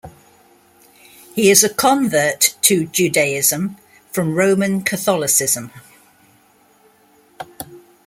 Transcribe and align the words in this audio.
He 1.35 1.51
is 1.51 1.63
a 1.63 1.71
convert 1.71 2.55
to 2.63 2.87
Judaism 2.87 3.77
from 4.11 4.33
Roman 4.33 4.81
Catholicism. 4.81 5.69